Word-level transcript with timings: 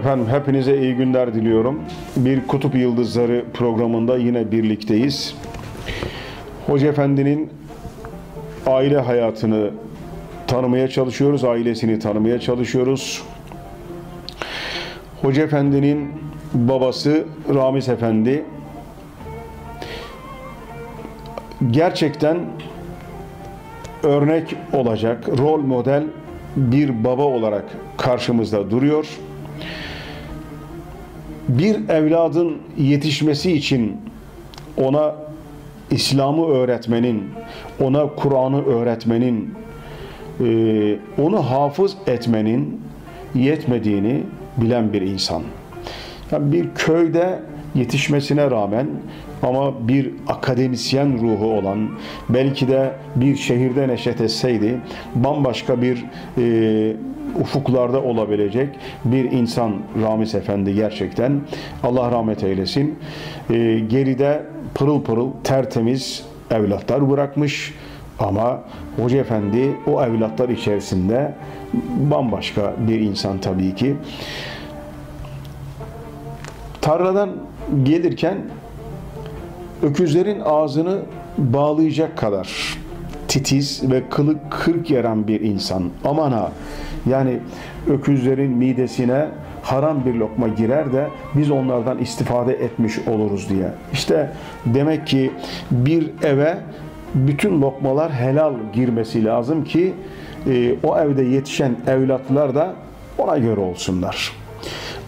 Efendim 0.00 0.26
hepinize 0.28 0.78
iyi 0.78 0.94
günler 0.94 1.34
diliyorum. 1.34 1.80
Bir 2.16 2.46
Kutup 2.46 2.74
Yıldızları 2.74 3.44
programında 3.54 4.16
yine 4.16 4.52
birlikteyiz. 4.52 5.34
Hoca 6.66 6.88
Efendi'nin 6.88 7.50
aile 8.66 8.98
hayatını 8.98 9.70
tanımaya 10.46 10.88
çalışıyoruz, 10.88 11.44
ailesini 11.44 11.98
tanımaya 11.98 12.40
çalışıyoruz. 12.40 13.22
Hoca 15.22 15.42
Efendi'nin 15.42 16.12
babası 16.54 17.24
Ramiz 17.54 17.88
Efendi 17.88 18.44
gerçekten 21.70 22.38
örnek 24.02 24.56
olacak, 24.72 25.28
rol 25.38 25.60
model 25.60 26.04
bir 26.56 27.04
baba 27.04 27.22
olarak 27.22 27.64
karşımızda 27.98 28.70
duruyor. 28.70 29.06
Bir 31.58 31.88
evladın 31.88 32.58
yetişmesi 32.78 33.52
için 33.52 33.96
ona 34.76 35.14
İslam'ı 35.90 36.46
öğretmenin, 36.46 37.24
ona 37.80 38.06
Kur'an'ı 38.16 38.64
öğretmenin, 38.66 39.54
e, 40.40 40.98
onu 41.22 41.50
hafız 41.50 41.96
etmenin 42.06 42.80
yetmediğini 43.34 44.22
bilen 44.56 44.92
bir 44.92 45.02
insan. 45.02 45.42
Yani 46.32 46.52
bir 46.52 46.66
köyde 46.74 47.38
yetişmesine 47.74 48.50
rağmen 48.50 48.86
ama 49.42 49.88
bir 49.88 50.10
akademisyen 50.28 51.18
ruhu 51.22 51.46
olan 51.46 51.88
belki 52.28 52.68
de 52.68 52.92
bir 53.16 53.36
şehirde 53.36 53.88
neşet 53.88 54.20
etseydi 54.20 54.80
bambaşka 55.14 55.82
bir 55.82 56.04
e, 56.38 56.96
ufuklarda 57.40 58.02
olabilecek 58.02 58.68
bir 59.04 59.32
insan 59.32 59.72
Ramiz 60.02 60.34
Efendi 60.34 60.74
gerçekten. 60.74 61.40
Allah 61.82 62.10
rahmet 62.10 62.44
eylesin. 62.44 62.98
E, 63.50 63.78
geride 63.78 64.42
pırıl 64.74 65.02
pırıl 65.02 65.30
tertemiz 65.44 66.24
evlatlar 66.50 67.10
bırakmış 67.10 67.74
ama 68.18 68.60
Hoca 68.96 69.18
Efendi 69.18 69.76
o 69.86 70.02
evlatlar 70.02 70.48
içerisinde 70.48 71.34
bambaşka 72.10 72.74
bir 72.88 73.00
insan 73.00 73.38
tabii 73.38 73.74
ki. 73.74 73.96
Tarladan 76.80 77.30
gelirken 77.82 78.36
öküzlerin 79.82 80.40
ağzını 80.40 80.98
bağlayacak 81.38 82.18
kadar 82.18 82.78
titiz 83.28 83.90
ve 83.90 84.02
kılık 84.10 84.50
kırk 84.50 84.90
yaran 84.90 85.28
bir 85.28 85.40
insan. 85.40 85.82
Aman 86.04 86.32
ha 86.32 86.52
yani 87.10 87.38
öküzlerin 87.88 88.50
midesine 88.50 89.28
haram 89.62 90.04
bir 90.04 90.14
lokma 90.14 90.48
girer 90.48 90.92
de 90.92 91.08
biz 91.34 91.50
onlardan 91.50 91.98
istifade 91.98 92.52
etmiş 92.52 92.98
oluruz 92.98 93.48
diye. 93.48 93.68
İşte 93.92 94.30
demek 94.66 95.06
ki 95.06 95.32
bir 95.70 96.10
eve 96.22 96.58
bütün 97.14 97.60
lokmalar 97.60 98.12
helal 98.12 98.54
girmesi 98.72 99.24
lazım 99.24 99.64
ki 99.64 99.92
e, 100.46 100.74
o 100.82 100.98
evde 100.98 101.22
yetişen 101.22 101.76
evlatlar 101.86 102.54
da 102.54 102.74
ona 103.18 103.38
göre 103.38 103.60
olsunlar. 103.60 104.32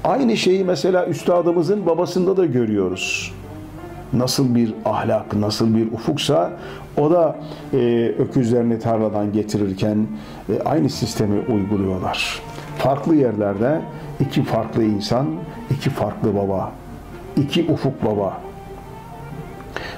Aynı 0.05 0.37
şeyi 0.37 0.65
mesela 0.65 1.06
üstadımızın 1.06 1.87
babasında 1.87 2.37
da 2.37 2.45
görüyoruz. 2.47 3.34
Nasıl 4.12 4.55
bir 4.55 4.74
ahlak, 4.84 5.34
nasıl 5.34 5.74
bir 5.74 5.92
ufuksa 5.92 6.52
o 6.96 7.10
da 7.10 7.37
e, 7.72 8.12
öküzlerini 8.19 8.78
tarladan 8.78 9.32
getirirken 9.32 10.06
e, 10.48 10.62
aynı 10.62 10.91
sistemi 10.91 11.41
uyguluyorlar. 11.41 12.42
Farklı 12.78 13.16
yerlerde 13.16 13.81
iki 14.20 14.44
farklı 14.44 14.84
insan, 14.84 15.26
iki 15.70 15.91
farklı 15.91 16.34
baba, 16.34 16.72
iki 17.37 17.66
ufuk 17.72 18.04
baba 18.04 18.41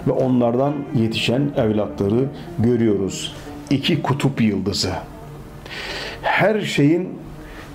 ve 0.07 0.13
onlardan 0.13 0.73
yetişen 0.95 1.43
evlatları 1.57 2.29
görüyoruz. 2.59 3.37
İki 3.71 4.03
kutup 4.03 4.41
yıldızı. 4.41 4.93
Her 6.23 6.61
şeyin 6.61 7.09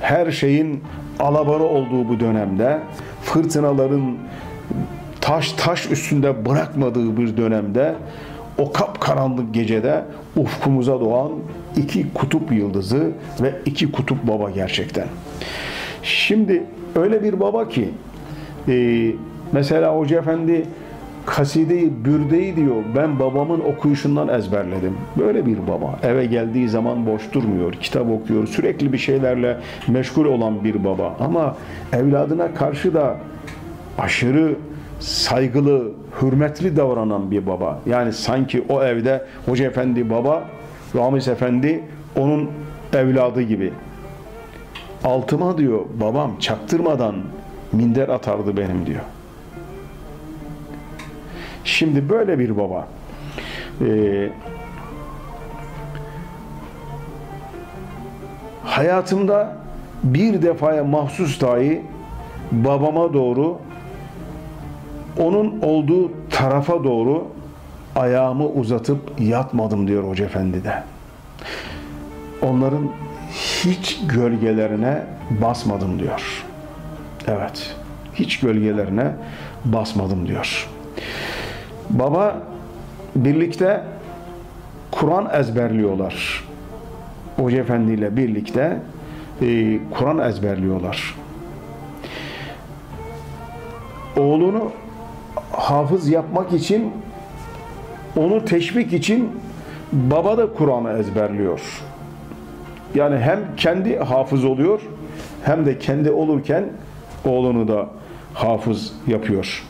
her 0.02 0.32
şeyin 0.32 0.84
alabarı 1.20 1.64
olduğu 1.64 2.10
bu 2.10 2.20
dönemde 2.20 2.80
fırtınaların 3.24 4.18
taş 5.30 5.52
taş 5.52 5.92
üstünde 5.92 6.46
bırakmadığı 6.46 7.18
bir 7.18 7.38
dönemde 7.38 7.96
o 8.58 8.72
kapkaranlık 8.72 9.54
gecede 9.54 10.04
ufkumuza 10.36 11.00
doğan 11.00 11.32
iki 11.78 12.14
kutup 12.14 12.52
yıldızı 12.52 13.12
ve 13.42 13.54
iki 13.66 13.92
kutup 13.92 14.28
baba 14.28 14.50
gerçekten. 14.50 15.08
Şimdi 16.04 16.64
öyle 16.96 17.24
bir 17.24 17.40
baba 17.40 17.70
ki 17.70 17.90
e, 18.68 19.06
mesela 19.52 19.96
Hoca 19.96 20.20
Efendi 20.20 20.66
kasideyi, 21.26 22.06
bürdeyi 22.06 22.56
diyor 22.56 22.84
ben 22.96 23.20
babamın 23.20 23.60
okuyuşundan 23.60 24.28
ezberledim. 24.28 24.98
Böyle 25.18 25.46
bir 25.46 25.58
baba. 25.68 26.00
Eve 26.04 26.26
geldiği 26.26 26.70
zaman 26.70 27.06
boş 27.06 27.34
durmuyor, 27.34 27.74
kitap 27.74 28.12
okuyor, 28.12 28.48
sürekli 28.48 28.94
bir 28.94 28.98
şeylerle 28.98 29.58
meşgul 29.88 30.26
olan 30.26 30.64
bir 30.64 30.84
baba. 30.84 31.18
Ama 31.20 31.56
evladına 31.94 32.54
karşı 32.54 32.94
da 32.94 33.18
aşırı 33.98 34.56
saygılı, 35.00 35.92
hürmetli 36.22 36.78
davranan 36.78 37.32
bir 37.32 37.48
baba. 37.48 37.80
Yani 37.86 38.14
sanki 38.14 38.64
o 38.70 38.84
evde 38.84 39.26
Hoca 39.46 39.66
Efendi 39.66 40.10
baba, 40.10 40.44
Ramiz 40.96 41.28
Efendi 41.28 41.84
onun 42.16 42.50
evladı 42.94 43.42
gibi. 43.42 43.74
Altıma 45.04 45.58
diyor 45.58 45.80
babam 46.02 46.40
çaktırmadan 46.40 47.16
minder 47.72 48.10
atardı 48.10 48.58
benim 48.58 48.86
diyor. 48.86 49.02
Şimdi 51.64 52.10
böyle 52.10 52.40
bir 52.40 52.58
baba 52.58 52.88
e, 53.82 54.30
hayatımda 58.64 59.58
bir 60.04 60.42
defaya 60.42 60.84
mahsus 60.84 61.42
dahi 61.42 61.82
babama 62.52 63.14
doğru 63.14 63.58
onun 65.20 65.60
olduğu 65.62 66.12
tarafa 66.30 66.84
doğru 66.84 67.28
ayağımı 67.96 68.48
uzatıp 68.48 69.00
yatmadım 69.20 69.88
diyor 69.88 70.04
Hoca 70.04 70.26
Efendi 70.26 70.64
de. 70.64 70.84
Onların 72.42 72.90
hiç 73.64 74.00
gölgelerine 74.08 75.04
basmadım 75.42 76.00
diyor. 76.00 76.46
Evet, 77.28 77.76
hiç 78.14 78.40
gölgelerine 78.40 79.12
basmadım 79.66 80.28
diyor. 80.28 80.70
Baba 81.90 82.42
birlikte 83.16 83.84
Kur'an 84.92 85.30
ezberliyorlar. 85.34 86.44
Hoca 87.36 87.58
Efendi 87.58 87.92
ile 87.92 88.18
birlikte 88.18 88.80
e, 89.42 89.80
Kur'an 89.98 90.20
ezberliyorlar. 90.20 91.16
Oğlunu 94.18 94.72
hafız 95.70 96.10
yapmak 96.10 96.54
için 96.54 96.92
onu 98.18 98.46
teşvik 98.46 98.94
için 98.94 99.32
baba 99.94 100.38
da 100.38 100.54
Kur'an'ı 100.54 100.98
ezberliyor. 101.00 101.62
Yani 102.96 103.18
hem 103.18 103.56
kendi 103.58 103.98
hafız 104.00 104.46
oluyor 104.46 104.82
hem 105.44 105.66
de 105.66 105.80
kendi 105.80 106.12
olurken 106.12 106.66
oğlunu 107.26 107.68
da 107.68 107.90
hafız 108.34 108.94
yapıyor. 109.08 109.64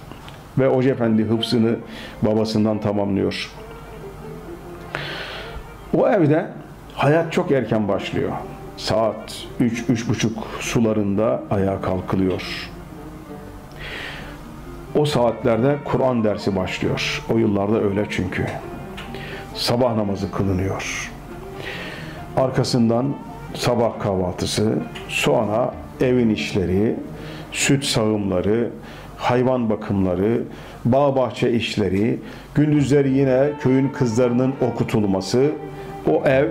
Ve 0.60 0.68
Hoca 0.68 0.92
Efendi 0.92 1.24
hıfzını 1.24 1.76
babasından 2.22 2.80
tamamlıyor. 2.82 3.52
O 5.94 6.10
evde 6.10 6.48
hayat 6.96 7.34
çok 7.34 7.52
erken 7.52 7.88
başlıyor. 7.88 8.32
Saat 8.78 9.46
3-3.30 9.62 10.30
sularında 10.60 11.44
ayağa 11.52 11.82
kalkılıyor. 11.82 12.69
O 15.00 15.06
saatlerde 15.06 15.76
Kur'an 15.86 16.24
dersi 16.24 16.56
başlıyor. 16.56 17.24
O 17.34 17.38
yıllarda 17.38 17.82
öyle 17.82 18.06
çünkü. 18.10 18.46
Sabah 19.56 19.96
namazı 19.96 20.32
kılınıyor. 20.32 21.12
Arkasından 22.38 23.06
sabah 23.54 24.00
kahvaltısı, 24.00 24.74
sonra 25.08 25.74
evin 26.02 26.30
işleri, 26.30 26.96
süt 27.52 27.86
sağımları, 27.86 28.70
hayvan 29.18 29.70
bakımları, 29.70 30.44
bağ 30.86 31.16
bahçe 31.16 31.52
işleri, 31.52 32.20
gündüzleri 32.56 33.10
yine 33.10 33.50
köyün 33.62 33.90
kızlarının 33.90 34.54
okutulması, 34.72 35.52
o 36.08 36.24
ev 36.26 36.48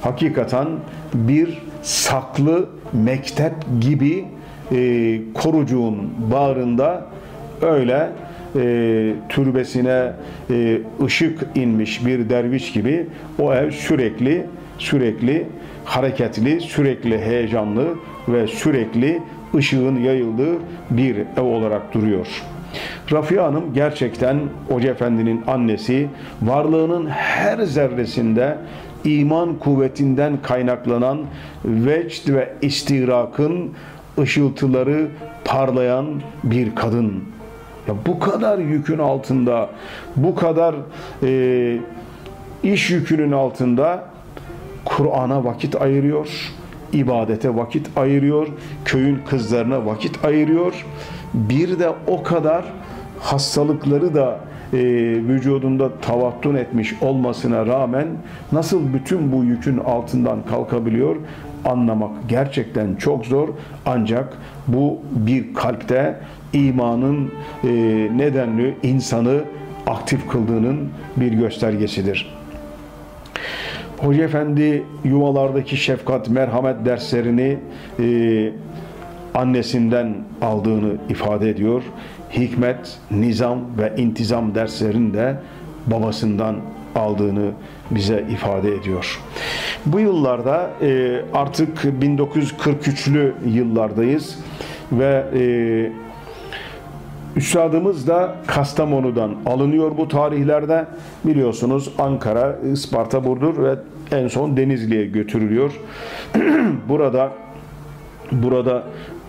hakikaten 0.00 0.68
bir 1.14 1.62
saklı 1.82 2.68
mektep 2.92 3.54
gibi 3.80 4.24
e, 4.72 5.20
korucuğun 5.34 6.10
bağrında 6.30 7.12
öyle 7.62 8.08
e, 8.56 9.14
türbesine 9.28 10.12
e, 10.50 10.78
ışık 11.04 11.40
inmiş 11.54 12.06
bir 12.06 12.30
derviş 12.30 12.72
gibi 12.72 13.06
o 13.38 13.54
ev 13.54 13.70
sürekli 13.70 14.46
sürekli 14.78 15.46
hareketli, 15.84 16.60
sürekli 16.60 17.18
heyecanlı, 17.18 17.86
ve 18.28 18.46
sürekli 18.46 19.22
ışığın 19.54 19.96
yayıldığı 19.96 20.58
bir 20.90 21.16
ev 21.36 21.42
olarak 21.42 21.94
duruyor. 21.94 22.26
Rafia 23.12 23.44
Hanım 23.44 23.74
gerçekten 23.74 24.40
Hoca 24.68 24.90
Efendi'nin 24.90 25.42
annesi 25.46 26.08
varlığının 26.42 27.06
her 27.06 27.58
zerresinde 27.58 28.56
iman 29.04 29.58
kuvvetinden 29.58 30.42
kaynaklanan 30.42 31.18
vecd 31.64 32.28
ve 32.28 32.52
istirakın 32.62 33.70
ışıltıları 34.18 35.08
parlayan 35.44 36.06
bir 36.44 36.74
kadın. 36.74 37.24
Ya 37.88 37.94
bu 38.06 38.18
kadar 38.18 38.58
yükün 38.58 38.98
altında, 38.98 39.68
bu 40.16 40.34
kadar 40.34 40.74
e, 41.22 41.78
iş 42.62 42.90
yükünün 42.90 43.32
altında 43.32 44.04
Kur'an'a 44.84 45.44
vakit 45.44 45.82
ayırıyor, 45.82 46.52
ibadete 46.92 47.56
vakit 47.56 47.98
ayırıyor, 47.98 48.46
köyün 48.84 49.18
kızlarına 49.28 49.86
vakit 49.86 50.24
ayırıyor. 50.24 50.86
Bir 51.34 51.78
de 51.78 51.92
o 52.06 52.22
kadar 52.22 52.64
hastalıkları 53.20 54.14
da 54.14 54.38
e, 54.72 54.78
vücudunda 55.28 55.90
tavattun 56.00 56.54
etmiş 56.54 56.94
olmasına 57.02 57.66
rağmen 57.66 58.06
nasıl 58.52 58.92
bütün 58.92 59.32
bu 59.32 59.44
yükün 59.44 59.78
altından 59.78 60.38
kalkabiliyor 60.50 61.16
anlamak 61.64 62.10
gerçekten 62.28 62.94
çok 62.94 63.26
zor 63.26 63.48
ancak 63.86 64.38
bu 64.68 64.98
bir 65.12 65.54
kalpte 65.54 66.20
imanın 66.52 67.32
e, 67.64 67.68
nedenli 68.16 68.76
insanı 68.82 69.44
aktif 69.86 70.28
kıldığının 70.28 70.88
bir 71.16 71.32
göstergesidir. 71.32 72.34
Hoca 73.98 74.24
Efendi 74.24 74.82
yuvalardaki 75.04 75.76
şefkat, 75.76 76.28
merhamet 76.28 76.84
derslerini 76.84 77.58
e, 78.00 78.52
annesinden 79.34 80.14
aldığını 80.42 80.96
ifade 81.08 81.50
ediyor. 81.50 81.82
Hikmet, 82.32 82.98
nizam 83.10 83.58
ve 83.78 83.92
intizam 83.96 84.54
derslerini 84.54 85.14
de 85.14 85.36
babasından 85.86 86.56
aldığını 86.94 87.50
bize 87.90 88.24
ifade 88.30 88.74
ediyor. 88.74 89.20
Bu 89.86 90.00
yıllarda 90.00 90.70
e, 90.82 91.20
artık 91.34 91.84
1943'lü 91.84 93.32
yıllardayız 93.46 94.38
ve 94.92 95.24
e, 95.34 95.42
Üstadımız 97.36 98.06
da 98.06 98.36
Kastamonu'dan 98.46 99.34
alınıyor 99.46 99.96
bu 99.96 100.08
tarihlerde. 100.08 100.86
Biliyorsunuz 101.24 101.90
Ankara, 101.98 102.58
Isparta, 102.72 103.24
Burdur 103.24 103.62
ve 103.62 103.74
en 104.10 104.28
son 104.28 104.56
Denizli'ye 104.56 105.06
götürülüyor. 105.06 105.72
Burada 106.88 107.30
burada 108.32 108.82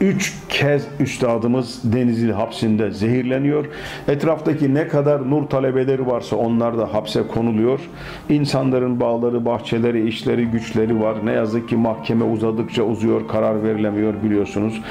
üç 0.03 0.33
kez 0.49 0.87
üstadımız 0.99 1.93
Denizli 1.93 2.33
hapsinde 2.33 2.91
zehirleniyor. 2.91 3.65
Etraftaki 4.07 4.73
ne 4.73 4.87
kadar 4.87 5.29
nur 5.29 5.47
talebeleri 5.47 6.07
varsa 6.07 6.35
onlar 6.35 6.77
da 6.77 6.93
hapse 6.93 7.27
konuluyor. 7.27 7.79
İnsanların 8.29 8.99
bağları, 8.99 9.45
bahçeleri, 9.45 10.07
işleri, 10.07 10.45
güçleri 10.45 11.01
var. 11.01 11.25
Ne 11.25 11.31
yazık 11.31 11.69
ki 11.69 11.75
mahkeme 11.75 12.25
uzadıkça 12.25 12.83
uzuyor, 12.83 13.27
karar 13.27 13.63
verilemiyor 13.63 14.13
biliyorsunuz. 14.23 14.81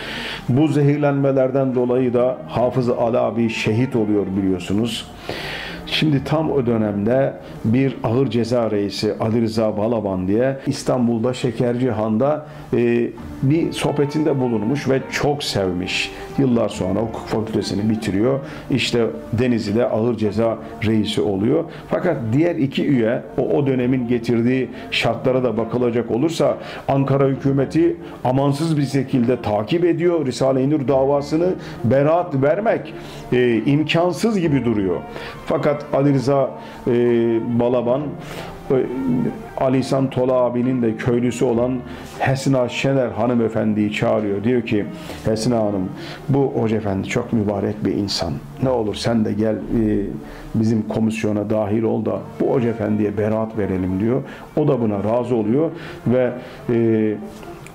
Bu 0.48 0.68
zehirlenmelerden 0.68 1.74
dolayı 1.74 2.14
da 2.14 2.38
Hafız 2.48 2.90
Ali 2.90 3.18
abi 3.18 3.50
şehit 3.50 3.96
oluyor 3.96 4.26
biliyorsunuz. 4.36 5.06
Şimdi 5.92 6.24
tam 6.24 6.50
o 6.50 6.66
dönemde 6.66 7.34
bir 7.64 7.96
ağır 8.04 8.26
ceza 8.26 8.70
reisi 8.70 9.14
Ali 9.20 9.42
Rıza 9.42 9.76
Balaban 9.76 10.28
diye 10.28 10.58
İstanbul'da 10.66 11.34
Şekercihan'da 11.34 12.46
e, 12.74 13.10
bir 13.42 13.72
sohbetinde 13.72 14.40
bulunmuş 14.40 14.88
ve 14.88 15.00
çok 15.10 15.44
sevmiş. 15.44 16.10
Yıllar 16.38 16.68
sonra 16.68 17.00
hukuk 17.00 17.26
fakültesini 17.26 17.90
bitiriyor. 17.90 18.40
İşte 18.70 19.06
Denizli'de 19.32 19.86
ağır 19.88 20.16
ceza 20.16 20.58
reisi 20.86 21.20
oluyor. 21.20 21.64
Fakat 21.88 22.16
diğer 22.32 22.56
iki 22.56 22.86
üye 22.86 23.22
o, 23.38 23.42
o 23.42 23.66
dönemin 23.66 24.08
getirdiği 24.08 24.68
şartlara 24.90 25.44
da 25.44 25.56
bakılacak 25.56 26.10
olursa 26.10 26.58
Ankara 26.88 27.26
hükümeti 27.26 27.96
amansız 28.24 28.78
bir 28.78 28.86
şekilde 28.86 29.42
takip 29.42 29.84
ediyor. 29.84 30.26
Risale-i 30.26 30.70
Nur 30.70 30.88
davasını 30.88 31.48
beraat 31.84 32.42
vermek 32.42 32.94
e, 33.32 33.62
imkansız 33.66 34.40
gibi 34.40 34.64
duruyor. 34.64 34.96
Fakat 35.46 35.81
Ali 35.93 36.14
Rıza 36.14 36.50
e, 36.87 36.90
Balaban 37.61 38.02
Ali 39.58 39.79
İhsan 39.79 40.11
Tola 40.11 40.32
abinin 40.32 40.82
de 40.82 40.96
köylüsü 40.96 41.44
olan 41.44 41.73
Hesina 42.19 42.69
Şener 42.69 43.08
hanımefendiyi 43.08 43.93
çağırıyor. 43.93 44.44
Diyor 44.44 44.62
ki 44.62 44.87
Hesina 45.25 45.56
Hanım 45.58 45.88
bu 46.29 46.52
hoca 46.61 46.76
efendi 46.76 47.08
çok 47.08 47.32
mübarek 47.32 47.84
bir 47.84 47.94
insan. 47.94 48.32
Ne 48.62 48.69
olur 48.69 48.94
sen 48.94 49.25
de 49.25 49.32
gel 49.32 49.55
e, 49.55 49.61
bizim 50.55 50.88
komisyona 50.88 51.50
dahil 51.50 51.82
ol 51.82 52.05
da 52.05 52.19
bu 52.40 52.55
hoca 52.55 52.69
efendiye 52.69 53.19
beraat 53.19 53.58
verelim 53.58 54.00
diyor. 54.00 54.23
O 54.56 54.69
da 54.69 54.81
buna 54.81 55.05
razı 55.05 55.37
oluyor 55.37 55.70
ve 56.06 56.32
e, 56.70 57.14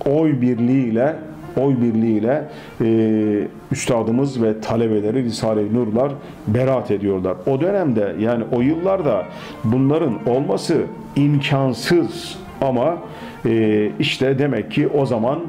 oy 0.06 0.42
birliğiyle 0.42 1.16
oy 1.58 1.82
birliğiyle 1.82 2.44
e, 2.82 3.48
üstadımız 3.72 4.44
ve 4.44 4.62
talebeleri 4.62 5.24
Risale-i 5.24 5.74
Nurlar 5.74 6.12
beraat 6.48 6.92
ediyorlar. 6.92 7.38
O 7.46 7.62
dönemde 7.62 8.16
yani 8.20 8.44
o 8.52 8.62
yıllarda 8.62 9.26
bunların 9.64 10.28
olması 10.28 10.82
imkansız 11.16 12.38
ama 12.62 12.98
e, 13.46 13.90
işte 14.00 14.40
demek 14.40 14.72
ki 14.72 14.88
o 14.88 15.06
zaman 15.06 15.40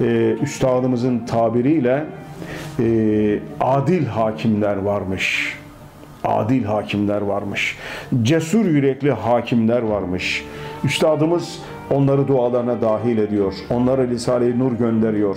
e, 0.00 0.36
üstadımızın 0.42 1.18
tabiriyle 1.18 2.04
e, 2.78 3.38
adil 3.60 4.06
hakimler 4.06 4.76
varmış. 4.76 5.56
Adil 6.24 6.64
hakimler 6.64 7.20
varmış. 7.20 7.76
Cesur 8.22 8.64
yürekli 8.64 9.12
hakimler 9.12 9.82
varmış. 9.82 10.44
Üstadımız 10.84 11.62
onları 11.90 12.28
dualarına 12.28 12.80
dahil 12.80 13.18
ediyor. 13.18 13.54
Onlara 13.70 14.08
Risale-i 14.08 14.58
Nur 14.58 14.72
gönderiyor. 14.72 15.36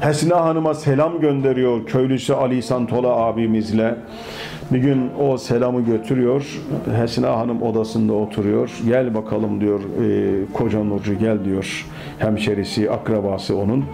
Hesna 0.00 0.44
Hanım'a 0.44 0.74
selam 0.74 1.20
gönderiyor 1.20 1.86
köylüsü 1.86 2.32
Ali 2.32 2.62
Santola 2.62 3.08
abimizle. 3.08 3.94
Bir 4.70 4.78
gün 4.78 5.10
o 5.20 5.38
selamı 5.38 5.80
götürüyor. 5.80 6.60
Hesna 6.96 7.36
Hanım 7.36 7.62
odasında 7.62 8.12
oturuyor. 8.12 8.70
Gel 8.86 9.14
bakalım 9.14 9.60
diyor 9.60 9.80
e, 9.80 10.52
koca 10.52 10.84
Nurcu 10.84 11.18
gel 11.18 11.44
diyor. 11.44 11.86
Hemşerisi, 12.18 12.90
akrabası 12.90 13.56
onun. 13.56 13.84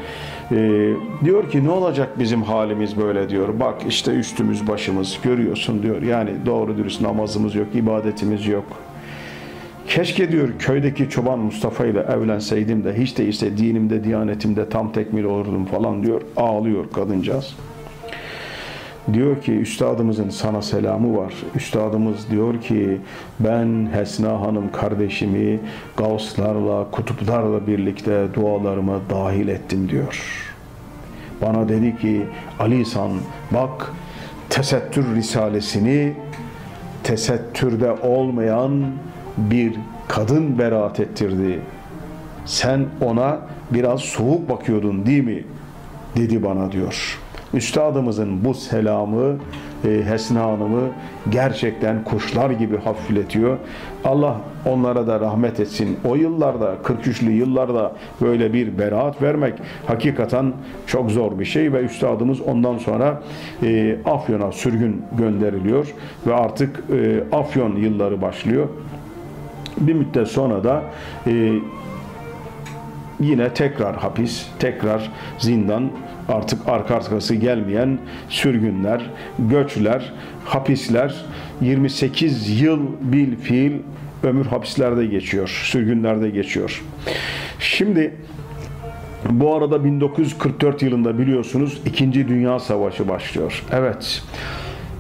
E, 0.53 0.91
diyor 1.25 1.51
ki 1.51 1.65
ne 1.65 1.71
olacak 1.71 2.09
bizim 2.19 2.43
halimiz 2.43 2.97
böyle 2.97 3.29
diyor. 3.29 3.61
Bak 3.61 3.75
işte 3.89 4.13
üstümüz 4.13 4.69
başımız 4.69 5.19
görüyorsun 5.23 5.83
diyor. 5.83 6.03
Yani 6.03 6.31
doğru 6.47 6.77
dürüst 6.77 7.01
namazımız 7.01 7.55
yok, 7.55 7.67
ibadetimiz 7.75 8.47
yok. 8.47 8.65
Keşke 9.89 10.33
diyor 10.33 10.49
köydeki 10.59 11.11
çoban 11.11 11.39
Mustafa 11.39 11.87
ile 11.87 12.01
evlenseydim 12.01 12.85
de 12.85 12.99
hiç 12.99 13.19
değilse 13.19 13.59
dinimde, 13.59 14.05
diyanetimde 14.05 14.69
tam 14.69 14.93
tekmil 14.93 15.25
olurdum 15.25 15.65
falan 15.65 16.03
diyor. 16.03 16.23
Ağlıyor 16.37 16.91
kadıncağız. 16.93 17.55
Diyor 19.13 19.43
ki 19.43 19.53
üstadımızın 19.53 20.31
sana 20.31 20.63
selamı 20.63 21.19
var. 21.19 21.35
Üstadımız 21.55 22.31
diyor 22.31 22.61
ki 22.61 22.99
ben 23.41 23.89
Hesna 23.93 24.41
Hanım 24.41 24.73
kardeşimi 24.73 25.61
gavslarla, 25.97 26.91
kutuplarla 26.91 27.67
birlikte 27.67 28.27
dualarıma 28.35 29.01
dahil 29.11 29.49
ettim 29.49 29.89
diyor. 29.89 30.45
Bana 31.43 31.69
dedi 31.69 31.99
ki 31.99 32.23
Ali 32.59 32.81
İhsan 32.81 33.11
bak 33.51 33.93
tesettür 34.51 35.15
risalesini 35.15 36.13
tesettürde 37.03 37.93
olmayan 37.93 38.73
bir 39.37 39.75
kadın 40.09 40.59
beraat 40.59 41.01
ettirdi. 41.01 41.61
Sen 42.45 42.87
ona 43.01 43.39
biraz 43.71 44.01
soğuk 44.01 44.49
bakıyordun 44.49 45.07
değil 45.07 45.25
mi? 45.25 45.45
Dedi 46.17 46.43
bana 46.43 46.73
diyor. 46.73 47.19
Üstadımızın 47.55 48.45
bu 48.45 48.55
selamı 48.55 49.37
e, 49.85 50.03
Hesna 50.05 50.43
Hanım'ı 50.43 50.89
gerçekten 51.31 52.05
kuşlar 52.05 52.51
gibi 52.51 52.79
hafifletiyor. 52.79 53.59
Allah 54.05 54.37
onlara 54.67 55.07
da 55.07 55.21
rahmet 55.21 55.61
etsin. 55.61 55.99
O 56.05 56.15
yıllarda, 56.15 56.75
43'lü 56.85 57.31
yıllarda 57.31 57.93
böyle 58.21 58.53
bir 58.53 58.79
beraat 58.79 59.23
vermek 59.23 59.55
hakikaten 59.87 60.53
çok 60.87 61.11
zor 61.11 61.39
bir 61.39 61.45
şey 61.45 61.73
ve 61.73 61.83
üstadımız 61.83 62.41
ondan 62.41 62.79
sonra 62.79 63.23
e, 63.63 63.97
Afyon'a 64.05 64.53
sürgün 64.53 65.03
gönderiliyor 65.19 65.95
ve 66.27 66.35
artık 66.35 66.83
e, 66.93 67.37
Afyon 67.37 67.77
yılları 67.77 68.23
başlıyor. 68.23 68.69
Bir 69.79 69.93
müddet 69.93 70.29
sonra 70.29 70.65
da 70.65 70.83
e, 71.27 71.53
yine 73.21 73.55
tekrar 73.55 73.97
hapis, 73.97 74.47
tekrar 74.59 75.11
zindan, 75.39 75.91
artık 76.29 76.69
arka 76.69 76.95
arkası 76.95 77.35
gelmeyen 77.35 77.99
sürgünler, 78.29 79.11
göçler, 79.39 80.13
hapisler 80.45 81.15
28 81.61 82.61
yıl 82.61 82.81
bil 83.01 83.37
fiil 83.37 83.73
ömür 84.23 84.47
hapislerde 84.47 85.07
geçiyor, 85.07 85.49
sürgünlerde 85.65 86.31
geçiyor. 86.31 86.83
Şimdi 87.59 88.15
Bu 89.31 89.55
arada 89.55 89.85
1944 89.85 90.83
yılında 90.83 91.19
biliyorsunuz 91.19 91.81
2. 91.87 92.13
Dünya 92.13 92.59
Savaşı 92.59 93.09
başlıyor. 93.09 93.63
Evet. 93.73 94.23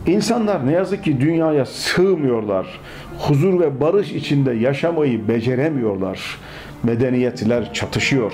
İnsanlar 0.06 0.66
ne 0.66 0.72
yazık 0.72 1.04
ki 1.04 1.20
dünyaya 1.20 1.66
sığmıyorlar. 1.66 2.66
Huzur 3.28 3.60
ve 3.60 3.80
barış 3.80 4.12
içinde 4.12 4.52
yaşamayı 4.52 5.28
beceremiyorlar. 5.28 6.38
Medeniyetler 6.82 7.74
çatışıyor. 7.74 8.32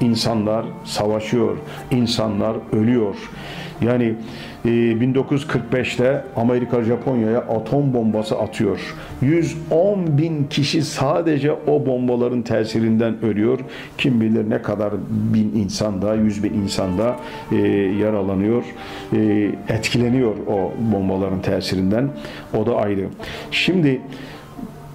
İnsanlar 0.00 0.64
savaşıyor. 0.84 1.56
İnsanlar 1.90 2.56
ölüyor. 2.72 3.14
Yani 3.80 4.14
1945'te 4.64 6.04
e, 6.04 6.40
Amerika 6.40 6.82
Japonya'ya 6.84 7.38
atom 7.38 7.94
bombası 7.94 8.38
atıyor. 8.38 8.94
110 9.22 10.18
bin 10.18 10.44
kişi 10.44 10.82
sadece 10.82 11.52
o 11.52 11.86
bombaların 11.86 12.42
tesirinden 12.42 13.24
ölüyor. 13.24 13.58
Kim 13.98 14.20
bilir 14.20 14.50
ne 14.50 14.62
kadar 14.62 14.92
bin 15.10 15.52
insan 15.54 16.02
da, 16.02 16.14
yüz 16.14 16.44
bin 16.44 16.54
insan 16.54 16.98
da 16.98 17.16
e, 17.52 17.56
yaralanıyor, 18.00 18.64
e, 19.12 19.50
etkileniyor 19.68 20.34
o 20.46 20.72
bombaların 20.92 21.42
tesirinden. 21.42 22.08
O 22.58 22.66
da 22.66 22.76
ayrı. 22.76 23.08
Şimdi 23.50 24.00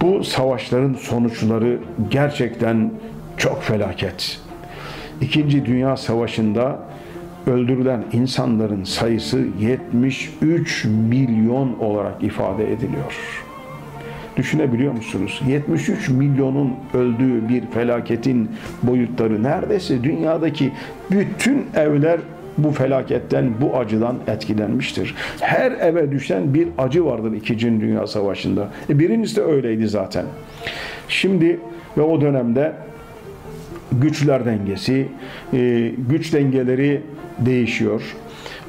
bu 0.00 0.24
savaşların 0.24 0.94
sonuçları 0.94 1.78
gerçekten 2.10 2.90
çok 3.36 3.62
felaket. 3.62 4.38
İkinci 5.20 5.66
Dünya 5.66 5.96
Savaşı'nda 5.96 6.91
öldürülen 7.46 8.04
insanların 8.12 8.84
sayısı 8.84 9.44
73 9.60 10.84
milyon 10.84 11.78
olarak 11.78 12.22
ifade 12.22 12.72
ediliyor. 12.72 13.16
Düşünebiliyor 14.36 14.92
musunuz? 14.92 15.42
73 15.48 16.08
milyonun 16.08 16.74
öldüğü 16.94 17.48
bir 17.48 17.66
felaketin 17.66 18.50
boyutları 18.82 19.42
neredeyse 19.42 20.04
dünyadaki 20.04 20.72
bütün 21.10 21.66
evler 21.76 22.20
bu 22.58 22.70
felaketten, 22.70 23.50
bu 23.60 23.76
acıdan 23.76 24.16
etkilenmiştir. 24.26 25.14
Her 25.40 25.72
eve 25.72 26.12
düşen 26.12 26.54
bir 26.54 26.68
acı 26.78 27.04
vardır 27.04 27.32
İkinci 27.32 27.80
Dünya 27.80 28.06
Savaşı'nda. 28.06 28.68
E 28.90 28.98
birincisi 28.98 29.36
de 29.36 29.42
öyleydi 29.42 29.88
zaten. 29.88 30.24
Şimdi 31.08 31.60
ve 31.98 32.02
o 32.02 32.20
dönemde 32.20 32.72
güçler 34.00 34.44
dengesi, 34.44 35.08
e, 35.52 35.92
güç 36.08 36.32
dengeleri 36.32 37.02
değişiyor 37.38 38.16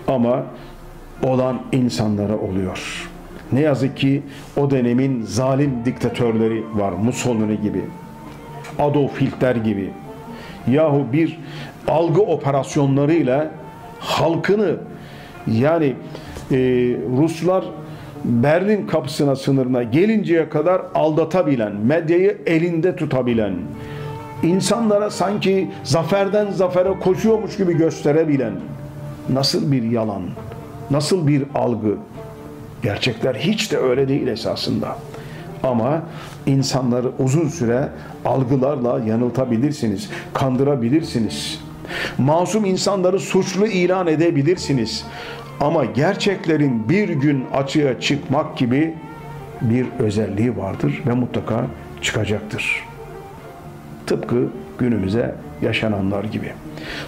ama 0.07 0.45
olan 1.23 1.61
insanlara 1.71 2.37
oluyor. 2.37 3.09
Ne 3.51 3.59
yazık 3.59 3.97
ki 3.97 4.23
o 4.57 4.69
dönemin 4.69 5.21
zalim 5.21 5.71
diktatörleri 5.85 6.63
var. 6.73 6.91
Mussolini 6.91 7.61
gibi, 7.61 7.81
Adolf 8.79 9.21
Hitler 9.21 9.55
gibi. 9.55 9.89
Yahu 10.67 11.05
bir 11.13 11.39
algı 11.87 12.21
operasyonlarıyla 12.21 13.51
halkını 13.99 14.75
yani 15.47 15.93
e, 16.51 16.57
Ruslar 17.17 17.63
Berlin 18.23 18.87
kapısına 18.87 19.35
sınırına 19.35 19.83
gelinceye 19.83 20.49
kadar 20.49 20.81
aldatabilen, 20.95 21.75
medyayı 21.75 22.37
elinde 22.45 22.95
tutabilen, 22.95 23.53
insanlara 24.43 25.09
sanki 25.09 25.71
zaferden 25.83 26.51
zafere 26.51 26.99
koşuyormuş 26.99 27.57
gibi 27.57 27.77
gösterebilen 27.77 28.53
nasıl 29.29 29.71
bir 29.71 29.83
yalan, 29.83 30.21
nasıl 30.91 31.27
bir 31.27 31.43
algı. 31.55 31.97
Gerçekler 32.83 33.35
hiç 33.35 33.71
de 33.71 33.77
öyle 33.77 34.07
değil 34.07 34.27
esasında. 34.27 34.97
Ama 35.63 36.03
insanları 36.45 37.11
uzun 37.19 37.47
süre 37.47 37.89
algılarla 38.25 38.99
yanıltabilirsiniz, 39.05 40.09
kandırabilirsiniz. 40.33 41.59
Masum 42.17 42.65
insanları 42.65 43.19
suçlu 43.19 43.67
ilan 43.67 44.07
edebilirsiniz. 44.07 45.05
Ama 45.59 45.85
gerçeklerin 45.85 46.89
bir 46.89 47.09
gün 47.09 47.45
açığa 47.53 47.99
çıkmak 47.99 48.57
gibi 48.57 48.93
bir 49.61 49.85
özelliği 49.99 50.57
vardır 50.57 51.03
ve 51.07 51.13
mutlaka 51.13 51.65
çıkacaktır. 52.01 52.92
Tıpkı 54.07 54.47
günümüze 54.77 55.35
yaşananlar 55.61 56.23
gibi. 56.23 56.51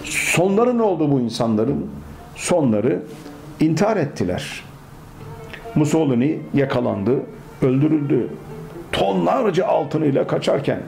Sonları 0.04 0.78
ne 0.78 0.82
oldu 0.82 1.10
bu 1.10 1.20
insanların? 1.20 1.90
Sonları 2.34 3.02
intihar 3.60 3.96
ettiler. 3.96 4.64
Mussolini 5.74 6.38
yakalandı, 6.54 7.20
öldürüldü. 7.62 8.28
Tonlarca 8.92 9.66
altınıyla 9.66 10.26
kaçarken 10.26 10.80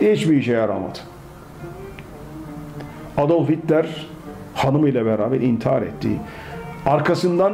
hiçbir 0.00 0.36
işe 0.36 0.52
yaramadı. 0.52 0.98
Adolf 3.16 3.48
Hitler 3.48 4.06
hanımıyla 4.54 5.06
beraber 5.06 5.40
intihar 5.40 5.82
etti. 5.82 6.08
Arkasından 6.86 7.52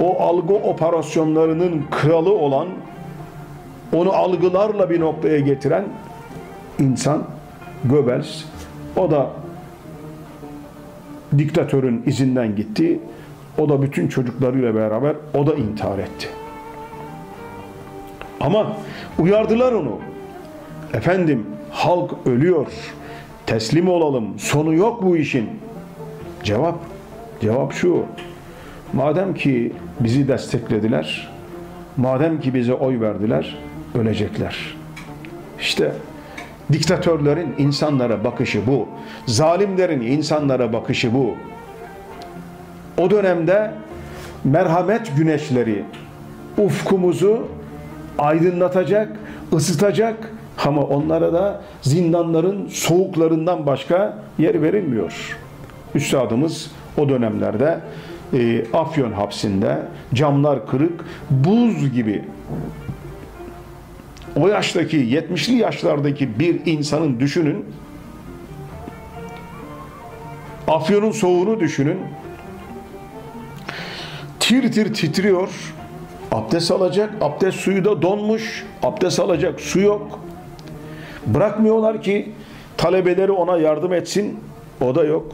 o 0.00 0.22
algı 0.22 0.54
operasyonlarının 0.54 1.82
kralı 1.90 2.34
olan 2.34 2.68
onu 3.92 4.12
algılarla 4.12 4.90
bir 4.90 5.00
noktaya 5.00 5.38
getiren 5.38 5.84
insan 6.78 7.24
Goebbels 7.84 8.44
o 8.96 9.10
da 9.10 9.30
diktatörün 11.38 12.02
izinden 12.06 12.56
gitti. 12.56 13.00
O 13.58 13.68
da 13.68 13.82
bütün 13.82 14.08
çocuklarıyla 14.08 14.74
beraber 14.74 15.16
o 15.34 15.46
da 15.46 15.54
intihar 15.54 15.98
etti. 15.98 16.28
Ama 18.40 18.76
uyardılar 19.18 19.72
onu. 19.72 19.98
Efendim 20.94 21.46
halk 21.70 22.10
ölüyor. 22.26 22.66
Teslim 23.46 23.88
olalım. 23.88 24.38
Sonu 24.38 24.74
yok 24.74 25.02
bu 25.02 25.16
işin. 25.16 25.50
Cevap 26.42 26.74
cevap 27.40 27.72
şu. 27.72 28.04
Madem 28.92 29.34
ki 29.34 29.72
bizi 30.00 30.28
desteklediler, 30.28 31.28
madem 31.96 32.40
ki 32.40 32.54
bize 32.54 32.74
oy 32.74 33.00
verdiler, 33.00 33.58
ölecekler. 33.94 34.76
İşte 35.60 35.92
diktatörlerin 36.72 37.54
insanlara 37.58 38.24
bakışı 38.24 38.66
bu. 38.66 38.88
Zalimlerin 39.26 40.00
insanlara 40.00 40.72
bakışı 40.72 41.14
bu. 41.14 41.34
O 42.98 43.10
dönemde 43.10 43.70
merhamet 44.44 45.16
güneşleri 45.16 45.84
ufkumuzu 46.58 47.48
aydınlatacak, 48.18 49.16
ısıtacak 49.52 50.32
ama 50.66 50.82
onlara 50.82 51.32
da 51.32 51.60
zindanların 51.82 52.68
soğuklarından 52.68 53.66
başka 53.66 54.18
yer 54.38 54.62
verilmiyor. 54.62 55.38
Üstadımız 55.94 56.70
o 56.98 57.08
dönemlerde 57.08 57.80
e, 58.32 58.64
Afyon 58.72 59.12
hapsinde 59.12 59.78
camlar 60.14 60.66
kırık, 60.66 61.04
buz 61.30 61.92
gibi 61.92 62.24
o 64.36 64.48
yaştaki 64.48 64.96
70'li 64.96 65.56
yaşlardaki 65.56 66.38
bir 66.38 66.66
insanın 66.66 67.20
düşünün. 67.20 67.64
Afyon'un 70.68 71.10
soğuğunu 71.10 71.60
düşünün. 71.60 71.98
Tir 74.40 74.72
tir 74.72 74.94
titriyor. 74.94 75.48
Abdest 76.32 76.70
alacak 76.70 77.10
abdest 77.20 77.58
suyu 77.58 77.84
da 77.84 78.02
donmuş. 78.02 78.66
Abdest 78.82 79.20
alacak 79.20 79.60
su 79.60 79.80
yok. 79.80 80.20
Bırakmıyorlar 81.26 82.02
ki 82.02 82.32
talebeleri 82.76 83.32
ona 83.32 83.56
yardım 83.58 83.92
etsin. 83.92 84.40
O 84.80 84.94
da 84.94 85.04
yok. 85.04 85.32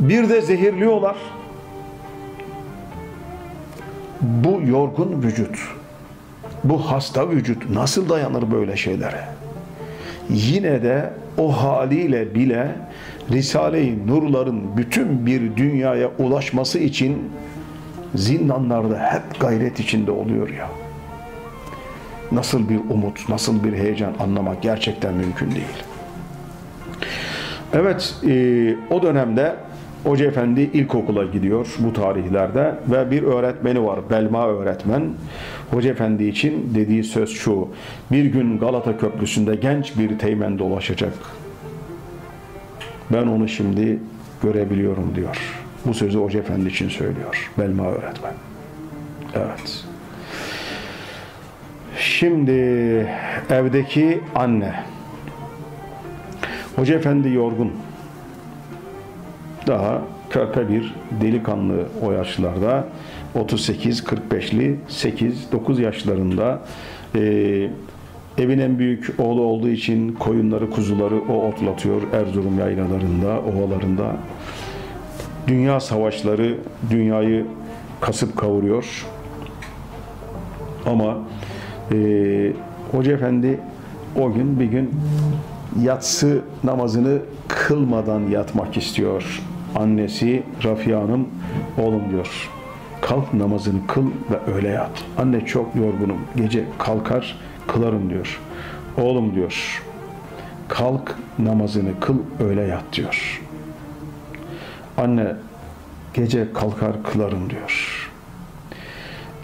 Bir 0.00 0.28
de 0.28 0.40
zehirliyorlar. 0.40 1.16
Bu 4.20 4.60
yorgun 4.66 5.22
vücut 5.22 5.79
bu 6.64 6.78
hasta 6.90 7.30
vücut 7.30 7.70
nasıl 7.70 8.08
dayanır 8.08 8.52
böyle 8.52 8.76
şeylere? 8.76 9.24
Yine 10.30 10.82
de 10.82 11.10
o 11.38 11.62
haliyle 11.62 12.34
bile 12.34 12.68
Risale-i 13.30 14.06
Nurların 14.06 14.76
bütün 14.76 15.26
bir 15.26 15.56
dünyaya 15.56 16.10
ulaşması 16.18 16.78
için 16.78 17.30
zindanlarda 18.14 18.98
hep 18.98 19.40
gayret 19.40 19.80
içinde 19.80 20.10
oluyor 20.10 20.48
ya. 20.48 20.68
Nasıl 22.32 22.68
bir 22.68 22.80
umut, 22.90 23.28
nasıl 23.28 23.64
bir 23.64 23.72
heyecan 23.72 24.12
anlamak 24.20 24.62
gerçekten 24.62 25.14
mümkün 25.14 25.50
değil. 25.50 25.84
Evet, 27.72 28.14
e, 28.28 28.74
o 28.94 29.02
dönemde 29.02 29.56
Hoca 30.04 30.26
Efendi 30.26 30.60
ilkokula 30.60 31.24
gidiyor 31.24 31.76
bu 31.78 31.92
tarihlerde 31.92 32.74
ve 32.90 33.10
bir 33.10 33.22
öğretmeni 33.22 33.84
var 33.84 34.00
Belma 34.10 34.48
öğretmen. 34.48 35.02
Hoca 35.70 35.90
Efendi 35.90 36.24
için 36.24 36.70
dediği 36.74 37.04
söz 37.04 37.30
şu 37.30 37.68
bir 38.12 38.24
gün 38.24 38.58
Galata 38.58 38.98
Köprüsü'nde 38.98 39.54
genç 39.54 39.98
bir 39.98 40.18
teğmen 40.18 40.58
dolaşacak. 40.58 41.14
Ben 43.12 43.26
onu 43.26 43.48
şimdi 43.48 43.98
görebiliyorum 44.42 45.12
diyor. 45.14 45.36
Bu 45.86 45.94
sözü 45.94 46.18
Hoca 46.18 46.40
Efendi 46.40 46.68
için 46.68 46.88
söylüyor 46.88 47.50
Belma 47.58 47.86
öğretmen. 47.86 48.32
Evet. 49.34 49.84
Şimdi 51.98 52.52
evdeki 53.50 54.20
anne 54.34 54.74
Hoca 56.76 56.94
efendi 56.94 57.28
yorgun. 57.28 57.72
Daha 59.66 60.02
körpe 60.30 60.68
bir 60.68 60.94
delikanlı 61.20 61.86
o 62.02 62.12
yaşlarda 62.12 62.84
38-45'li 63.34 64.76
8-9 64.88 65.80
yaşlarında 65.80 66.60
e, 67.14 67.20
evin 68.38 68.58
en 68.58 68.78
büyük 68.78 69.14
oğlu 69.18 69.42
olduğu 69.42 69.68
için 69.68 70.12
koyunları 70.12 70.70
kuzuları 70.70 71.20
o 71.28 71.48
otlatıyor 71.48 72.02
Erzurum 72.12 72.58
yaylalarında 72.58 73.40
ovalarında. 73.40 74.16
Dünya 75.46 75.80
savaşları 75.80 76.56
dünyayı 76.90 77.46
kasıp 78.00 78.36
kavuruyor. 78.36 79.06
Ama 80.86 81.18
e, 81.92 82.52
Hoca 82.92 83.12
Efendi 83.12 83.60
o 84.16 84.32
gün 84.32 84.60
bir 84.60 84.64
gün 84.64 84.90
yatsı 85.82 86.40
namazını 86.64 87.18
kılmadan 87.48 88.20
yatmak 88.20 88.76
istiyor. 88.76 89.42
Annesi 89.76 90.42
Rafiye 90.64 90.96
Hanım 90.96 91.28
oğlum 91.78 92.02
diyor 92.10 92.50
kalk 93.10 93.34
namazını 93.34 93.86
kıl 93.86 94.06
ve 94.06 94.54
öyle 94.54 94.68
yat. 94.68 95.04
Anne 95.18 95.46
çok 95.46 95.76
yorgunum 95.76 96.20
gece 96.36 96.64
kalkar 96.78 97.36
kılarım 97.68 98.10
diyor. 98.10 98.40
Oğlum 98.96 99.34
diyor 99.34 99.82
kalk 100.68 101.16
namazını 101.38 102.00
kıl 102.00 102.18
öyle 102.40 102.62
yat 102.62 102.84
diyor. 102.92 103.42
Anne 104.96 105.26
gece 106.14 106.52
kalkar 106.52 107.02
kılarım 107.02 107.50
diyor. 107.50 108.10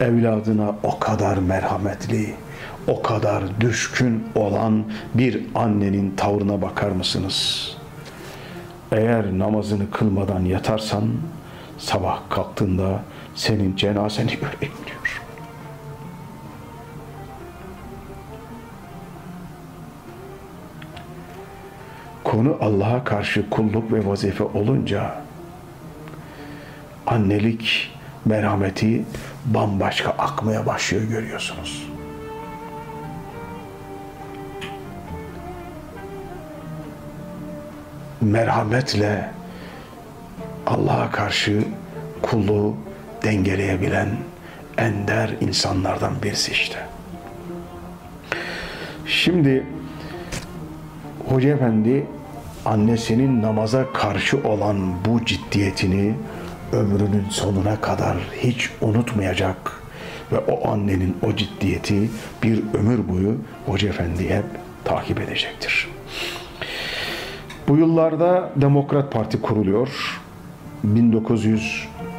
Evladına 0.01 0.75
o 0.83 0.99
kadar 0.99 1.37
merhametli, 1.37 2.35
o 2.89 3.03
kadar 3.03 3.61
düşkün 3.61 4.25
olan 4.35 4.85
bir 5.15 5.43
annenin 5.55 6.17
tavrına 6.17 6.63
bakar 6.63 6.91
mısınız? 6.91 7.71
Eğer 8.93 9.39
namazını 9.39 9.91
kılmadan 9.91 10.45
yatarsan 10.45 11.05
sabah 11.79 12.21
kalktığında 12.31 13.03
senin 13.37 13.77
cenazeni 13.77 14.33
göreyim 14.33 14.59
diyor. 14.87 15.23
Konu 22.25 22.59
Allah'a 22.61 23.05
karşı 23.05 23.51
kulluk 23.51 23.93
ve 23.93 24.07
vazife 24.07 24.45
olunca 24.45 25.23
annelik 27.07 27.93
merhameti 28.25 29.05
bambaşka 29.45 30.11
akmaya 30.11 30.67
başlıyor 30.67 31.03
görüyorsunuz. 31.05 31.97
merhametle 38.21 39.31
Allah'a 40.67 41.11
karşı 41.11 41.65
kulluğu 42.23 42.77
dengeleyebilen 43.27 44.09
ender 44.79 45.31
insanlardan 45.41 46.13
birisi 46.23 46.53
işte. 46.53 46.79
Şimdi 49.07 49.67
Hoca 51.29 51.49
Efendi 51.49 52.07
annesinin 52.65 53.43
namaza 53.43 53.93
karşı 53.93 54.39
olan 54.49 55.05
bu 55.05 55.25
ciddiyetini 55.25 56.15
ömrünün 56.73 57.27
sonuna 57.31 57.81
kadar 57.81 58.17
hiç 58.43 58.71
unutmayacak 58.81 59.73
ve 60.33 60.39
o 60.39 60.69
annenin 60.69 61.17
o 61.23 61.37
ciddiyeti 61.37 62.11
bir 62.43 62.63
ömür 62.75 63.09
boyu 63.09 63.37
Hoca 63.67 63.89
Efendi 63.89 64.31
hep 64.31 64.45
takip 64.85 65.21
edecektir. 65.21 65.89
Bu 67.69 67.77
yıllarda 67.77 68.51
Demokrat 68.57 69.13
Parti 69.13 69.43
kuruluyor. 69.43 70.21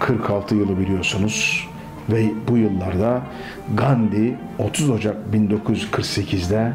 1946 0.02 0.56
yılı 0.56 0.80
biliyorsunuz. 0.80 1.68
Ve 2.10 2.26
bu 2.48 2.58
yıllarda 2.58 3.22
Gandhi 3.76 4.36
30 4.60 4.90
Ocak 4.90 5.16
1948'de 5.34 6.74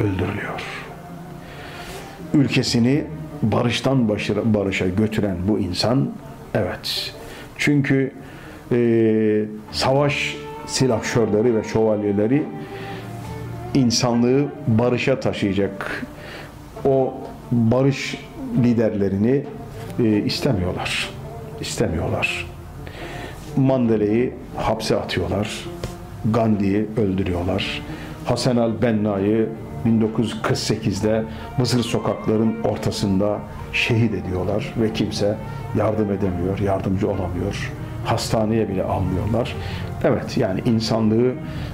öldürülüyor. 0.00 0.62
Ülkesini 2.34 3.04
barıştan 3.42 4.08
başarı, 4.08 4.54
barışa 4.54 4.86
götüren 4.88 5.36
bu 5.48 5.58
insan 5.58 6.10
evet. 6.54 7.14
Çünkü 7.58 8.12
e, 8.72 9.44
savaş 9.72 10.36
silahşörleri 10.66 11.54
ve 11.56 11.64
şövalyeleri 11.64 12.42
insanlığı 13.74 14.44
barışa 14.66 15.20
taşıyacak 15.20 16.06
o 16.84 17.14
barış 17.52 18.18
liderlerini 18.64 19.44
e, 19.98 20.04
istemiyorlar. 20.04 21.10
İstemiyorlar. 21.60 22.55
Mandela'yı 23.56 24.32
hapse 24.56 24.96
atıyorlar. 24.96 25.64
Gandhi'yi 26.30 26.86
öldürüyorlar. 26.96 27.82
Hasan 28.24 28.56
el-Benna'yı 28.56 29.48
1948'de 29.86 31.24
Mısır 31.58 31.82
sokakların 31.82 32.62
ortasında 32.64 33.38
şehit 33.72 34.14
ediyorlar 34.14 34.74
ve 34.80 34.92
kimse 34.92 35.36
yardım 35.78 36.12
edemiyor, 36.12 36.58
yardımcı 36.58 37.08
olamıyor. 37.08 37.72
Hastaneye 38.06 38.68
bile 38.68 38.82
almıyorlar. 38.82 39.56
Evet 40.04 40.36
yani 40.36 40.60
insanlığı 40.66 41.32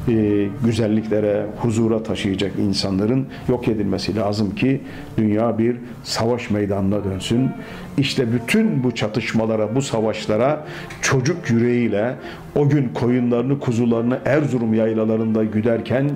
e, 0.08 0.46
güzelliklere, 0.64 1.46
huzura 1.60 2.02
taşıyacak 2.02 2.52
insanların 2.58 3.26
yok 3.48 3.68
edilmesi 3.68 4.16
lazım 4.16 4.54
ki 4.54 4.80
dünya 5.18 5.58
bir 5.58 5.76
savaş 6.04 6.50
meydanına 6.50 7.04
dönsün. 7.04 7.50
İşte 7.98 8.32
bütün 8.32 8.84
bu 8.84 8.94
çatışmalara, 8.94 9.74
bu 9.74 9.82
savaşlara 9.82 10.64
çocuk 11.02 11.50
yüreğiyle 11.50 12.14
o 12.56 12.68
gün 12.68 12.88
koyunlarını, 12.88 13.60
kuzularını 13.60 14.18
Erzurum 14.24 14.74
yaylalarında 14.74 15.44
güderken 15.44 16.10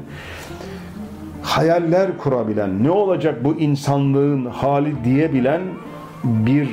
hayaller 1.43 2.19
kurabilen, 2.19 2.85
ne 2.85 2.91
olacak 2.91 3.45
bu 3.45 3.55
insanlığın 3.55 4.45
hali 4.45 5.05
diyebilen 5.05 5.61
bir 6.25 6.69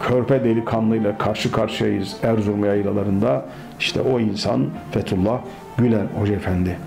körpe 0.00 0.44
delikanlıyla 0.44 1.18
karşı 1.18 1.52
karşıyayız 1.52 2.16
Erzurum 2.22 2.64
yaylalarında. 2.64 3.44
İşte 3.80 4.00
o 4.00 4.20
insan 4.20 4.66
Fethullah 4.92 5.40
Gülen 5.78 6.06
Hoca 6.20 6.34
Efendi. 6.34 6.78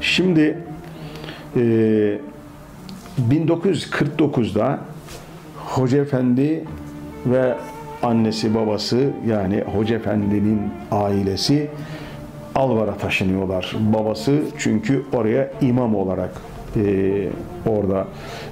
Şimdi 0.00 0.58
e, 1.56 1.60
1949'da 3.30 4.78
Hoca 5.56 5.98
Efendi 5.98 6.64
ve 7.26 7.54
annesi 8.02 8.54
babası 8.54 9.10
yani 9.26 9.64
Hoca 9.76 9.96
Efendi'nin 9.96 10.60
ailesi 10.90 11.70
Alvar'a 12.54 12.96
taşınıyorlar. 12.96 13.76
Babası 13.80 14.40
çünkü 14.58 15.02
oraya 15.12 15.50
imam 15.60 15.94
olarak 15.94 16.30
e, 16.76 17.28
orada 17.66 18.06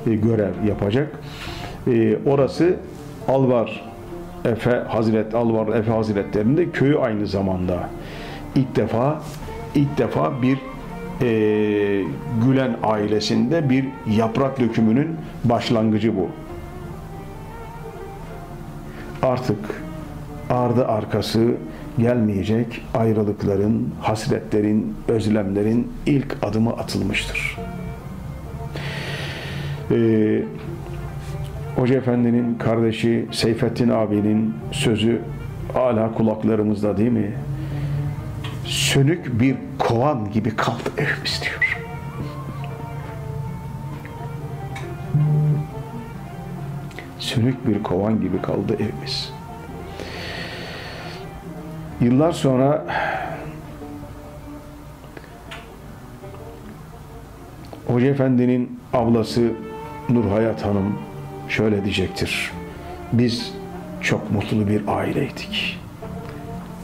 e, 0.07 0.15
görev 0.15 0.53
yapacak. 0.69 1.19
E, 1.87 2.19
orası 2.27 2.77
Alvar 3.29 3.85
Efe 4.45 4.71
Hazret 4.71 5.35
Alvar 5.35 5.77
Efe 5.77 5.93
Hazretlerinde 5.93 6.71
köyü 6.71 6.99
aynı 6.99 7.27
zamanda. 7.27 7.89
ilk 8.55 8.77
defa 8.77 9.23
ilk 9.75 9.99
defa 9.99 10.43
bir 10.43 10.59
e, 11.21 12.05
Gülen 12.47 12.77
ailesinde 12.83 13.71
bir 13.71 13.85
yaprak 14.17 14.61
dökümünün 14.61 15.09
başlangıcı 15.45 16.17
bu. 16.17 16.29
Artık 19.23 19.59
ardı 20.51 20.87
arkası 20.87 21.55
gelmeyecek 21.99 22.83
ayrılıkların, 22.95 23.95
hasretlerin, 24.01 24.95
özlemlerin 25.09 25.93
ilk 26.07 26.37
adımı 26.43 26.71
atılmıştır. 26.71 27.59
Ee, 29.91 30.43
Hoca 31.77 31.95
Efendi'nin 31.95 32.55
kardeşi 32.59 33.27
Seyfettin 33.33 33.89
abinin 33.89 34.55
sözü 34.73 35.21
hala 35.73 36.15
kulaklarımızda 36.15 36.97
değil 36.97 37.11
mi? 37.11 37.33
Sönük 38.67 39.41
bir 39.41 39.57
kovan 39.79 40.31
gibi 40.31 40.57
kaldı 40.57 40.91
evimiz 40.99 41.43
diyor. 41.43 41.79
Sönük 47.19 47.69
bir 47.69 47.83
kovan 47.83 48.21
gibi 48.21 48.43
kaldı 48.43 48.75
evimiz. 48.75 49.33
Yıllar 52.01 52.33
sonra 52.33 52.85
Hoca 57.87 58.07
Efendi'nin 58.07 58.81
ablası 58.93 59.53
Nurhayat 60.09 60.65
Hanım 60.65 61.12
şöyle 61.53 61.85
diyecektir. 61.85 62.51
Biz 63.13 63.53
çok 64.01 64.33
mutlu 64.33 64.69
bir 64.69 64.83
aileydik. 64.87 65.79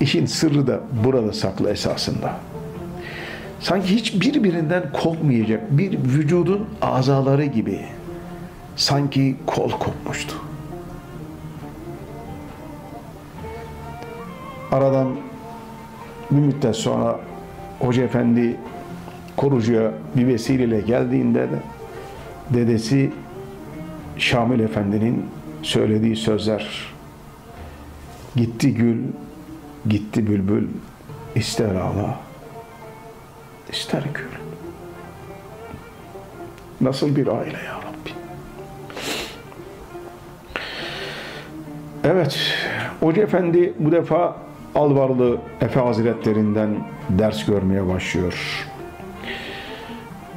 İşin 0.00 0.26
sırrı 0.26 0.66
da 0.66 0.80
burada 1.04 1.32
saklı 1.32 1.70
esasında. 1.70 2.36
Sanki 3.60 3.94
hiç 3.94 4.20
birbirinden 4.20 4.92
kopmayacak 4.92 5.78
bir 5.78 5.98
vücudun 5.98 6.68
azaları 6.82 7.44
gibi 7.44 7.80
sanki 8.76 9.36
kol 9.46 9.70
kopmuştu. 9.70 10.34
Aradan 14.72 15.08
bir 16.30 16.40
müddet 16.40 16.76
sonra 16.76 17.20
Hoca 17.78 18.02
Efendi 18.02 18.56
korucuya 19.36 19.92
bir 20.16 20.26
vesileyle 20.26 20.80
geldiğinde 20.80 21.40
de 21.40 21.58
dedesi 22.50 23.10
Şamil 24.18 24.60
Efendi'nin 24.60 25.26
söylediği 25.62 26.16
sözler 26.16 26.94
gitti 28.36 28.74
gül, 28.74 28.98
gitti 29.88 30.26
bülbül, 30.26 30.68
ister 31.34 31.74
ağla, 31.74 32.20
ister 33.72 34.02
gül. 34.14 34.38
Nasıl 36.80 37.16
bir 37.16 37.26
aile 37.26 37.58
ya 37.66 37.74
Rabbi. 37.74 38.10
Evet, 42.04 42.54
Hoca 43.00 43.22
Efendi 43.22 43.72
bu 43.78 43.92
defa 43.92 44.36
Alvarlı 44.74 45.38
Efe 45.60 45.80
Hazretlerinden 45.80 46.70
ders 47.08 47.46
görmeye 47.46 47.86
başlıyor. 47.88 48.66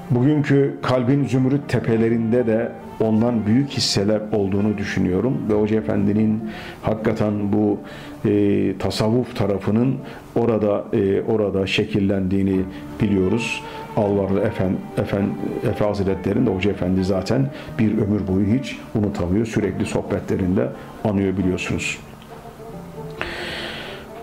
Bugünkü 0.09 0.77
kalbin 0.81 1.27
zümrüt 1.27 1.69
tepelerinde 1.69 2.47
de 2.47 2.71
ondan 3.01 3.45
büyük 3.45 3.69
hisseler 3.69 4.21
olduğunu 4.31 4.77
düşünüyorum 4.77 5.37
ve 5.49 5.53
Hoca 5.53 5.77
Efendi'nin 5.77 6.49
hakikaten 6.81 7.33
bu 7.53 7.79
e, 8.25 8.77
tasavvuf 8.77 9.35
tarafının 9.35 9.95
orada 10.35 10.85
e, 10.93 11.21
orada 11.21 11.67
şekillendiğini 11.67 12.61
biliyoruz. 13.01 13.63
Alvarlı 13.97 14.41
Efen, 14.41 14.71
Efen, 14.97 15.23
Efe 15.69 15.85
Hazretleri'nde 15.85 16.49
Hoca 16.49 16.71
Efendi 16.71 17.03
zaten 17.03 17.49
bir 17.79 17.97
ömür 17.97 18.27
boyu 18.27 18.59
hiç 18.59 18.77
unutamıyor. 18.95 19.45
Sürekli 19.45 19.85
sohbetlerinde 19.85 20.67
anıyor 21.03 21.37
biliyorsunuz. 21.37 21.97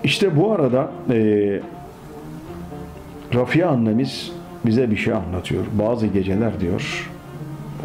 İşte 0.05 0.37
bu 0.37 0.53
arada 0.53 0.91
e, 1.11 1.61
Rafia 3.35 3.69
annemiz 3.69 4.33
bize 4.67 4.91
bir 4.91 4.97
şey 4.97 5.13
anlatıyor. 5.13 5.65
Bazı 5.79 6.07
geceler 6.07 6.61
diyor 6.61 7.08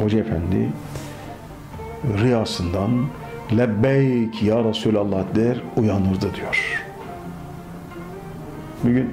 Hoca 0.02 0.20
Efendi 0.20 0.70
rüyasından 2.22 3.06
lebbeyk 3.58 4.44
ya 4.44 4.64
Resulallah 4.64 5.36
der 5.36 5.58
uyanırdı 5.78 6.36
diyor. 6.36 6.84
Bir 8.84 8.92
gün 8.92 9.10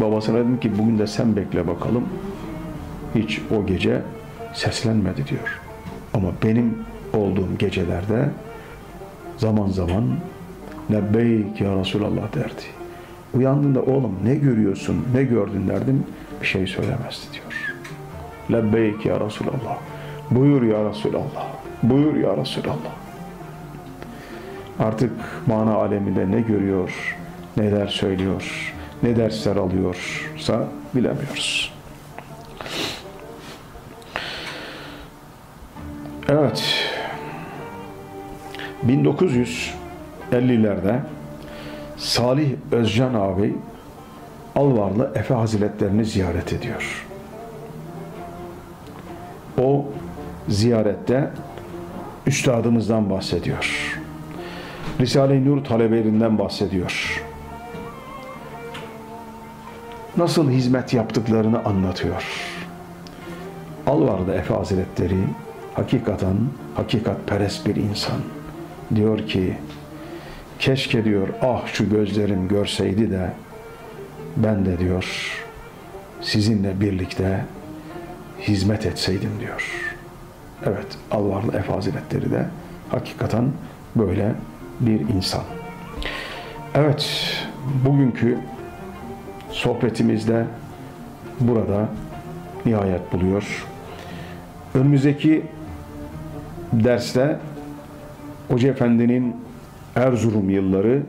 babasına 0.00 0.38
dedim 0.38 0.60
ki 0.60 0.78
bugün 0.78 0.98
de 0.98 1.06
sen 1.06 1.36
bekle 1.36 1.66
bakalım. 1.66 2.04
Hiç 3.14 3.40
o 3.56 3.66
gece 3.66 4.02
seslenmedi 4.54 5.26
diyor. 5.26 5.60
Ama 6.14 6.28
benim 6.42 6.78
olduğum 7.14 7.58
gecelerde 7.58 8.28
zaman 9.36 9.68
zaman 9.68 10.04
lebbeyk 10.92 11.60
ya 11.60 11.76
Resulallah 11.76 12.34
derdi. 12.34 12.64
Uyandığında 13.34 13.82
oğlum 13.82 14.16
ne 14.24 14.34
görüyorsun, 14.34 15.04
ne 15.14 15.24
gördün 15.24 15.68
derdim. 15.68 16.04
Bir 16.42 16.46
şey 16.46 16.66
söylemezdi 16.66 17.26
diyor. 17.32 17.74
Lebbeyk 18.52 19.06
ya 19.06 19.20
Resulallah. 19.20 19.78
Buyur 20.30 20.62
ya 20.62 20.90
Resulallah. 20.90 21.46
Buyur 21.82 22.16
ya 22.16 22.36
Resulallah. 22.36 22.94
Artık 24.78 25.12
mana 25.46 25.74
aleminde 25.74 26.30
ne 26.30 26.40
görüyor, 26.40 27.16
neler 27.56 27.86
söylüyor, 27.86 28.74
ne 29.02 29.16
dersler 29.16 29.56
alıyorsa 29.56 30.64
bilemiyoruz. 30.94 31.72
Evet. 36.28 36.64
1950'lerde 38.86 40.98
Salih 41.96 42.50
Özcan 42.72 43.14
abi 43.14 43.54
Alvarlı 44.56 45.12
Efe 45.14 45.34
Hazretlerini 45.34 46.04
ziyaret 46.04 46.52
ediyor. 46.52 47.06
O 49.58 49.84
ziyarette 50.48 51.30
üstadımızdan 52.26 53.10
bahsediyor. 53.10 54.00
Risale-i 55.00 55.44
Nur 55.44 55.64
talebelerinden 55.64 56.38
bahsediyor. 56.38 57.22
Nasıl 60.16 60.50
hizmet 60.50 60.94
yaptıklarını 60.94 61.64
anlatıyor. 61.64 62.24
Alvarlı 63.86 64.34
Efe 64.34 64.54
Hazretleri 64.54 65.18
hakikaten 65.74 66.36
hakikatperest 66.74 67.66
bir 67.66 67.76
insan. 67.76 68.20
Diyor 68.94 69.26
ki 69.26 69.56
keşke 70.58 71.04
diyor 71.04 71.28
ah 71.42 71.66
şu 71.66 71.90
gözlerim 71.90 72.48
görseydi 72.48 73.10
de 73.10 73.32
ben 74.36 74.66
de 74.66 74.78
diyor 74.78 75.30
sizinle 76.20 76.80
birlikte 76.80 77.44
hizmet 78.40 78.86
etseydim 78.86 79.30
diyor. 79.40 79.83
Evet 80.66 80.98
Alvarlı 81.10 81.56
Efe 81.56 81.92
de 82.30 82.46
hakikaten 82.88 83.44
böyle 83.96 84.34
bir 84.80 85.00
insan. 85.00 85.42
Evet 86.74 87.30
bugünkü 87.84 88.38
sohbetimizde 89.50 90.44
burada 91.40 91.88
nihayet 92.66 93.12
buluyor. 93.12 93.66
Önümüzdeki 94.74 95.42
derste 96.72 97.38
Hoca 98.48 98.68
Efendi'nin 98.68 99.36
Erzurum 99.96 100.50
yılları, 100.50 101.02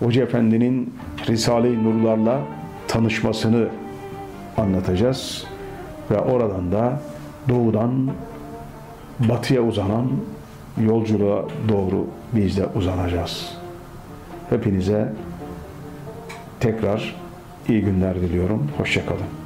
Hoca 0.00 0.22
Efendi'nin 0.22 0.94
Risale-i 1.28 1.84
Nurlarla 1.84 2.40
tanışmasını 2.88 3.68
anlatacağız. 4.56 5.44
Ve 6.10 6.18
oradan 6.18 6.72
da 6.72 7.00
doğudan 7.48 8.10
batıya 9.18 9.62
uzanan 9.62 10.10
yolculuğa 10.86 11.44
doğru 11.68 12.06
biz 12.32 12.56
de 12.56 12.66
uzanacağız. 12.74 13.54
Hepinize 14.50 15.12
tekrar 16.60 17.14
iyi 17.68 17.80
günler 17.80 18.20
diliyorum. 18.20 18.68
Hoşçakalın. 18.78 19.43